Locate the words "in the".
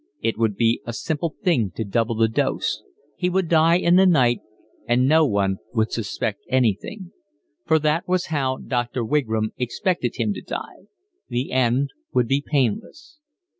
3.77-4.07